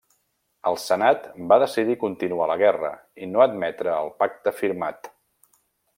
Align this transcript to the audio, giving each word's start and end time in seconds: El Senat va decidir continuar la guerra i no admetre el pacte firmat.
El 0.69 0.77
Senat 0.83 1.27
va 1.51 1.59
decidir 1.63 1.97
continuar 2.05 2.49
la 2.53 2.57
guerra 2.63 2.91
i 3.27 3.29
no 3.35 3.45
admetre 3.47 3.95
el 3.99 4.13
pacte 4.25 4.59
firmat. 4.63 5.13